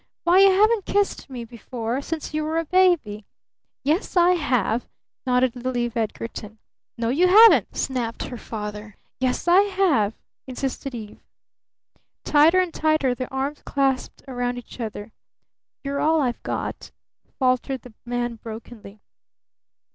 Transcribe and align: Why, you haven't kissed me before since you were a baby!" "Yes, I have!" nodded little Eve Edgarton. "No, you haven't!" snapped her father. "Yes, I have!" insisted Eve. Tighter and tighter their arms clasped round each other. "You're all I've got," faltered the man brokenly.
Why, 0.23 0.39
you 0.39 0.49
haven't 0.49 0.87
kissed 0.87 1.29
me 1.29 1.45
before 1.45 2.01
since 2.01 2.33
you 2.33 2.43
were 2.43 2.57
a 2.57 2.65
baby!" 2.65 3.23
"Yes, 3.83 4.17
I 4.17 4.31
have!" 4.31 4.87
nodded 5.27 5.55
little 5.55 5.77
Eve 5.77 5.95
Edgarton. 5.95 6.57
"No, 6.97 7.09
you 7.09 7.27
haven't!" 7.27 7.77
snapped 7.77 8.23
her 8.23 8.37
father. 8.37 8.95
"Yes, 9.19 9.47
I 9.47 9.61
have!" 9.61 10.15
insisted 10.47 10.95
Eve. 10.95 11.21
Tighter 12.23 12.59
and 12.59 12.73
tighter 12.73 13.13
their 13.13 13.31
arms 13.31 13.61
clasped 13.63 14.23
round 14.27 14.57
each 14.57 14.79
other. 14.79 15.11
"You're 15.83 15.99
all 15.99 16.19
I've 16.19 16.41
got," 16.41 16.89
faltered 17.37 17.83
the 17.83 17.93
man 18.03 18.37
brokenly. 18.37 19.01